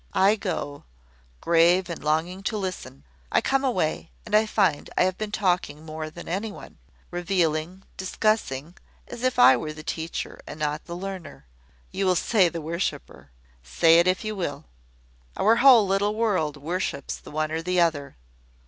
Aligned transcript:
I 0.15 0.35
go, 0.35 0.83
grave 1.41 1.87
and 1.87 2.03
longing 2.03 2.41
to 2.49 2.57
listen; 2.57 3.03
I 3.31 3.39
come 3.39 3.63
away, 3.63 4.09
and 4.25 4.33
I 4.33 4.47
find 4.47 4.89
I 4.97 5.03
have 5.03 5.15
been 5.15 5.31
talking 5.31 5.85
more 5.85 6.09
than 6.09 6.27
any 6.27 6.51
one; 6.51 6.79
revealing, 7.11 7.83
discussing, 7.97 8.77
as 9.07 9.21
if 9.21 9.37
I 9.37 9.55
were 9.55 9.73
the 9.73 9.83
teacher 9.83 10.39
and 10.47 10.59
not 10.59 10.85
the 10.85 10.97
learner, 10.97 11.45
you 11.91 12.07
will 12.07 12.15
say 12.15 12.49
the 12.49 12.61
worshipper. 12.61 13.29
Say 13.61 13.99
it 13.99 14.07
if 14.07 14.25
you 14.25 14.35
will. 14.35 14.65
Our 15.37 15.57
whole 15.57 15.85
little 15.85 16.15
world 16.15 16.57
worships 16.57 17.17
the 17.19 17.29
one 17.29 17.51
or 17.51 17.61
the 17.61 17.79
other. 17.79 18.17